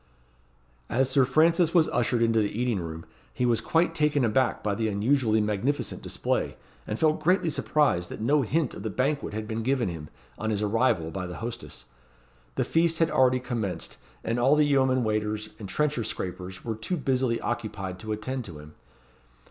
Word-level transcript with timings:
As 0.89 1.11
Sir 1.11 1.25
Francis 1.25 1.75
was 1.75 1.87
ushered 1.89 2.23
into 2.23 2.39
the 2.39 2.59
eating 2.59 2.79
room, 2.79 3.05
he 3.31 3.45
was 3.45 3.61
quite 3.61 3.93
taken 3.93 4.25
aback 4.25 4.63
by 4.63 4.73
the 4.73 4.87
unusually 4.87 5.39
magnificent 5.39 6.01
display, 6.01 6.57
and 6.87 6.97
felt 6.97 7.19
greatly 7.21 7.51
surprised 7.51 8.09
that 8.09 8.19
no 8.19 8.41
hint 8.41 8.73
of 8.73 8.81
the 8.81 8.89
banquet 8.89 9.35
had 9.35 9.47
been 9.47 9.61
given 9.61 9.89
him, 9.89 10.09
on 10.39 10.49
his 10.49 10.63
arrival, 10.63 11.11
by 11.11 11.27
the 11.27 11.37
hostess. 11.37 11.85
The 12.55 12.63
feast 12.63 12.97
had 12.97 13.11
already 13.11 13.39
commenced; 13.39 13.97
and 14.23 14.39
all 14.39 14.55
the 14.55 14.65
yeomen 14.65 15.03
waiters 15.03 15.49
and 15.59 15.69
trencher 15.69 16.03
scrapers 16.03 16.65
were 16.65 16.73
too 16.75 16.97
busily 16.97 17.39
occupied 17.39 17.99
to 17.99 18.11
attend 18.11 18.43
to 18.45 18.57
him. 18.57 18.73